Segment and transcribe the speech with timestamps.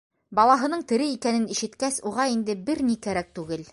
[0.37, 3.69] Балаһының тере икәнен ишеткәс, уға инде бер ни кәрәк түгел.